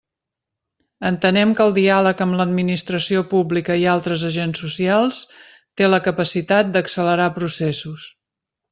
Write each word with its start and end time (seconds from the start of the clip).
Entenem 1.09 1.51
que 1.59 1.63
el 1.65 1.75
diàleg 1.75 2.23
amb 2.25 2.37
l'administració 2.39 3.23
pública 3.35 3.77
i 3.83 3.87
altres 3.93 4.25
agents 4.33 4.65
socials 4.67 5.23
té 5.53 5.91
la 5.95 6.03
capacitat 6.11 6.75
d'accelerar 6.79 7.33
processos. 7.41 8.13